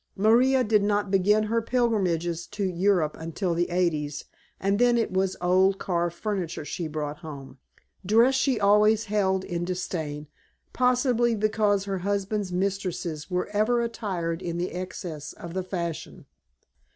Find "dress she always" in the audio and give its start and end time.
8.03-9.05